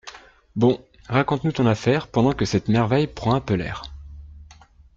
[0.55, 3.83] Bon, raconte-nous ton affaire pendant que cette merveille prend un peu l’air.